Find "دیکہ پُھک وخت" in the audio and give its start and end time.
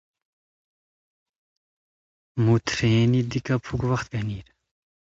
3.31-4.07